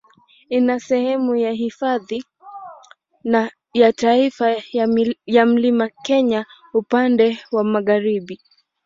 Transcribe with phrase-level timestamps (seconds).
[0.49, 2.23] Ina sehemu ya Hifadhi
[3.73, 4.55] ya Taifa
[5.27, 8.39] ya Mlima Kenya upande wa magharibi.